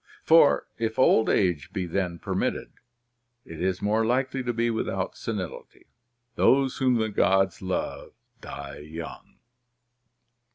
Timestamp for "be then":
1.71-2.17